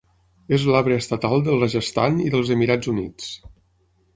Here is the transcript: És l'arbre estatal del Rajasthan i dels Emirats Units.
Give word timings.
És 0.55 0.63
l'arbre 0.75 0.95
estatal 1.01 1.45
del 1.49 1.61
Rajasthan 1.65 2.17
i 2.29 2.33
dels 2.37 2.53
Emirats 2.57 2.93
Units. 2.95 3.29